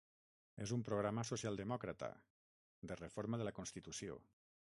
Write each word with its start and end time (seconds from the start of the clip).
És 0.63 0.71
un 0.77 0.85
programa 0.87 1.25
socialdemòcrata, 1.31 2.09
de 2.93 2.99
reforma 3.05 3.41
de 3.43 3.49
la 3.51 3.55
constitució. 3.61 4.19